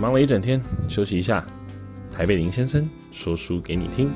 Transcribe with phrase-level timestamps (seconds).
[0.00, 0.58] 忙了一整天，
[0.88, 1.46] 休息一下。
[2.10, 4.10] 台北林先生说书给你听。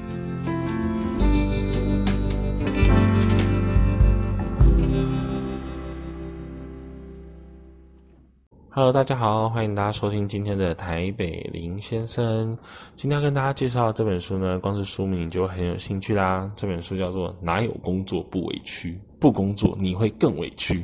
[8.71, 12.57] Hello，大家好，欢迎大家收听今天的台北林先生。
[12.97, 16.51] 今天要跟大家介绍这本书呢，光是书名你就很有兴趣啦。
[16.57, 20.83] 这本书叫做《哪有工作不委屈》，不工作你会更委屈。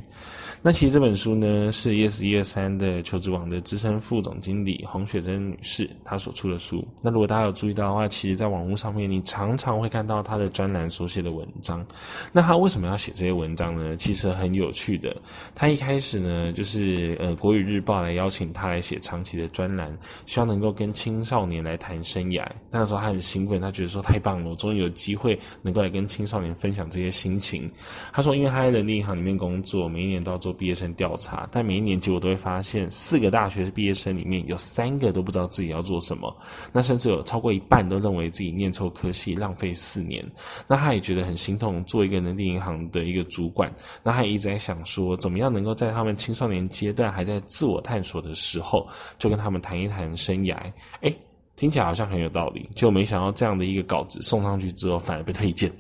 [0.62, 6.86] 那其实这本书呢，是 yes 一二三的求职网的资深副总经理洪雪珍女士她所出的书。
[7.00, 11.82] 那如果大家有注意到的话，其实在网络上面你常常会看到她的专栏所写的文章。
[12.30, 13.96] 那她为什么要写这些文章呢？
[13.96, 15.16] 其实很有趣的。
[15.54, 19.96] 她一开始呢，就是呃国语日报来邀请她来写长期的专栏，
[20.26, 22.46] 希望能够跟青少年来谈生涯。
[22.70, 27.66] 那时候她很兴奋，她觉得说太棒了，我终于有机会能够来跟青少年分享这些心情。
[28.12, 30.49] 她说，因为她在人力银行里面工作，每一年都要做。
[30.52, 36.34] 毕业生调查，但每一年结果都会发现，四个大学毕业生里面有三个都不知道自己要做什么，
[36.72, 40.24] 那甚至有超过一半都认为自己念错科系，浪费四年。
[40.66, 48.86] 那他也觉得很心痛，做一个人力银行的一个主管，那他也一直在想说，怎么样能够在他们青少年阶段还在自我探索的时候，
[49.18, 50.56] 就跟他们谈一谈生涯。
[51.02, 51.16] 诶，
[51.56, 55.70] 听起来好像很有道理，就没想到这样的一个稿子送上去之后，反而被推荐。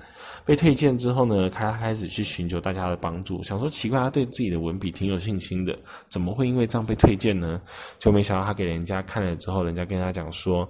[0.44, 7.60] 被推荐之后呢，他开始去寻求大家的帮助，想说奇怪，他对自己的文笔挺有信心的，怎么会因为这样被推荐呢？
[7.98, 10.68] 就没想到他给人家看了之后，人家跟他讲说，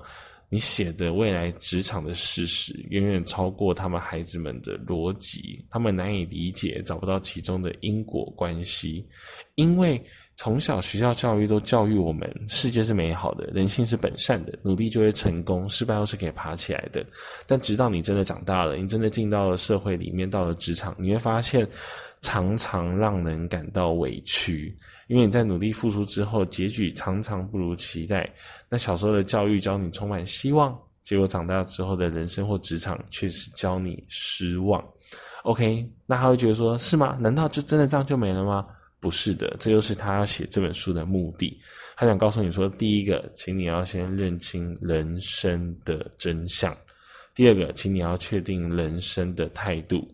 [0.48, 9.06] 你写的未来职场的事实远远超过他们孩子们的逻辑，他们难以理解，找不到其中的因果关系，
[9.54, 10.02] 因为。
[10.40, 17.04] 从小学校教育都教育我们，世界是美好的，人性是本善的，努力就会成功，失败后是可以爬起来的。
[17.46, 21.68] 但直到你真的长大了，你真的进到了社会里面，到了职场，你会发现，
[22.22, 24.74] 常常让人感到委屈，
[25.08, 28.26] 因为你在努力付出之后，结局常常不如期待。
[28.70, 30.74] 那小时候的教育教你充满希望，
[31.04, 34.82] 结果长大之后的人生或职场却是教你失望。
[35.42, 37.14] OK，那他会觉得说，是吗？
[37.20, 38.64] 难道就真的这样就没了吗？
[39.00, 41.58] 不是的，这就是他要写这本书的目的。
[41.96, 46.70] 他想告诉你说，第一个，请你要先认清人生的真相；
[47.34, 50.06] 第二个，请你要确定人生的态度。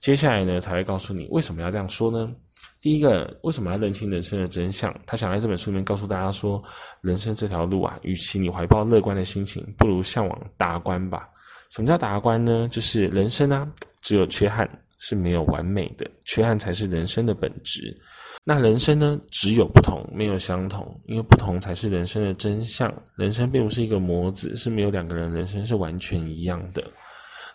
[0.00, 2.32] 接下来呢，才会告诉你为什么要这样说呢？
[2.80, 4.92] 第一个，为什么要认清人生的真相？
[5.06, 6.62] 他想在这本书里面告诉大家说，
[7.00, 11.28] 人生这条路啊，与其你怀抱乐观的心情，不如向往达观吧。
[11.70, 12.68] 什么叫达观呢？
[12.72, 13.66] 就是人生啊，
[14.00, 14.68] 只有缺憾。
[14.98, 17.94] 是没有完美的，缺憾才是人生的本质。
[18.48, 22.94] 那人生呢，只有不同，没有相同，因为不同才是人生的真相。
[23.16, 26.88] 人生并不是一个模子，是没有两个人人生是完全一样的。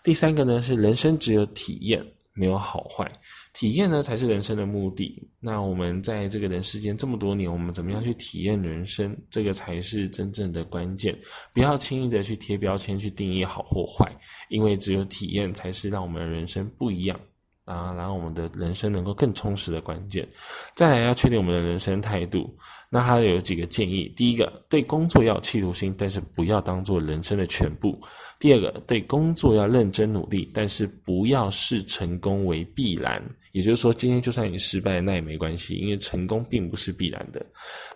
[0.03, 3.09] 第三个呢，是人生只有体验，没有好坏。
[3.53, 5.25] 体验呢，才是人生的目的。
[5.39, 9.15] 那我们在这个人世间这么多年，我们怎么样去体验人生？
[9.29, 11.17] 这个才是真正的关键。
[11.53, 14.05] 不要轻易的去贴标签，去定义好或坏，
[14.49, 17.17] 因为只有体验才是让我们人生不一样。
[17.65, 20.27] 啊，然后我们的人生能够更充实的关键，
[20.75, 22.53] 再来要确定我们的人生态度。
[22.89, 27.91] 那他有几个建议：第一个，对工作要企图心，但是不要当做人生的全部；
[28.37, 33.23] 第二个，对工作要认真努力，但是不要视成功为必然。
[33.53, 37.45] 也就是说，今天就算你失败，那也没关系，因为成功并不是必然的。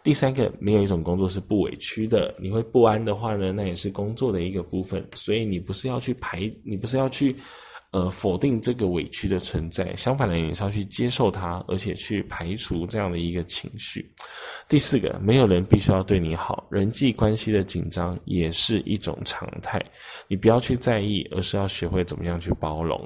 [0.03, 2.33] 第三个，没有一种工作是不委屈的。
[2.39, 5.05] 你会不安的话呢，那也是工作的一个部分。
[5.15, 7.35] 所以你不是要去排，你不是要去。
[7.95, 14.05] 呃，否定这个委屈的存在，相反的，你是要去接受它，而且去排除这样的一个情绪。
[14.67, 19.81] 第四个，没有人必须要对你好，人际关系的紧张也是一种常态，
[20.27, 22.99] 你不要去在意，而是要学会怎么样去包容。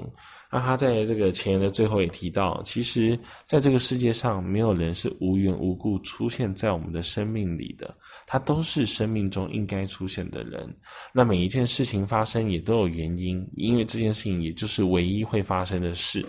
[0.52, 3.16] 那他在这个前言的最后也提到，其实
[3.46, 7.94] 在这个世界上，没有人是无缘无故出现在我们的生命里的，
[8.26, 10.68] 他都是生命中应该出现的人。
[11.12, 16.26] 那每一件事情发生也都有原因，因为这件事情也就是唯一会发生的事。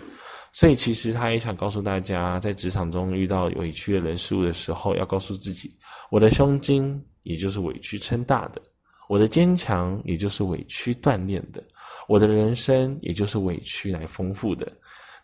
[0.52, 5.74] 所以其实他也想告诉大家，在职场中遇到委屈的人事物的时候，要告诉自己，
[6.10, 8.62] 我的胸襟也就是委屈撑大的，
[9.08, 11.62] 我的坚强也就是委屈锻炼的。
[12.08, 14.70] 我的人生也就是委屈来丰富的。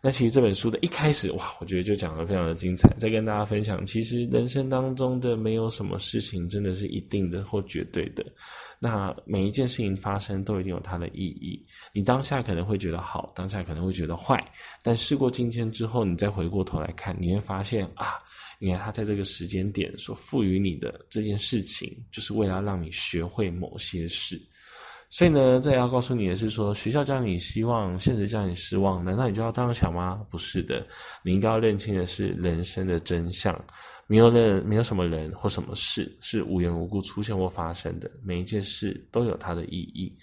[0.00, 2.88] 那其实这本书的一开始，哇，我觉得就讲得非常的精彩。
[2.98, 8.24] 再跟大家分享，其实人生当中的没有什么事情真的是一定的或绝对的。
[8.78, 11.60] 那每一件事情发生都一定有它的意义。
[11.92, 14.38] 你当下可能会觉得好，当下可能会觉得坏，
[14.84, 18.22] 但事过境迁之后，你再回过头来看，你会发现啊，
[18.58, 24.40] 原来他在这个时间点所赋予你的这件事情，就是为了让你学会某些事。
[25.10, 30.20] 所以呢，这也要告诉你的是说，学校教你希望，现实教你失望，难道你就要这样想吗？
[30.30, 30.86] 不是的，
[31.22, 33.58] 你应该要认清的是人生的真相。
[34.06, 40.14] 没有人，没有什么人或什么事是无缘无故出现或发生的，每一件事都有它的意义。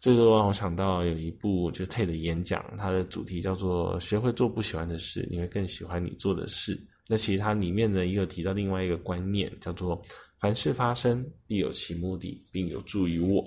[0.00, 6.76] 这就让我想到有一部就是 TED 的演讲，它的主题叫做“学会做不喜欢的事，你会更喜欢你做的事”。
[7.08, 10.00] 那其实它里面呢，也有提到另外一个观念，叫做
[10.40, 13.44] “凡事发生必有其目的，并有助于我”。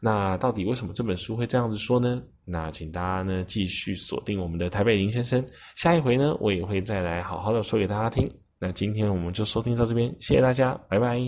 [0.00, 2.22] 那到底为什么这本书会这样子说呢？
[2.44, 5.44] 那请大家呢继续锁定我们的台北林先生，
[5.76, 8.30] 下一回呢我也会再来好好的说给大家听。
[8.58, 11.18] 那今天我们就收听到这边，谢谢大家，拜拜。